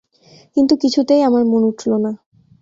কিন্তু 0.57 0.73
কিছুতেই 0.75 1.21
আমার 1.21 1.43
মন 1.45 1.61
উঠল 1.63 1.91
না। 1.97 2.11